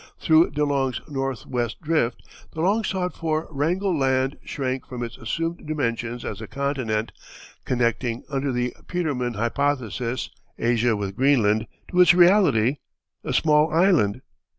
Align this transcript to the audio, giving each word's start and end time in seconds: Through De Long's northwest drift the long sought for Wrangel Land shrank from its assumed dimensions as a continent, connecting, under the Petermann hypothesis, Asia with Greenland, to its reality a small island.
Through 0.19 0.49
De 0.49 0.65
Long's 0.65 0.99
northwest 1.07 1.79
drift 1.79 2.23
the 2.53 2.61
long 2.61 2.83
sought 2.83 3.13
for 3.13 3.47
Wrangel 3.51 3.95
Land 3.95 4.35
shrank 4.43 4.87
from 4.87 5.03
its 5.03 5.15
assumed 5.15 5.67
dimensions 5.67 6.25
as 6.25 6.41
a 6.41 6.47
continent, 6.47 7.11
connecting, 7.65 8.23
under 8.27 8.51
the 8.51 8.73
Petermann 8.87 9.35
hypothesis, 9.35 10.31
Asia 10.57 10.95
with 10.95 11.15
Greenland, 11.15 11.67
to 11.91 12.01
its 12.01 12.15
reality 12.15 12.77
a 13.23 13.31
small 13.31 13.71
island. 13.71 14.21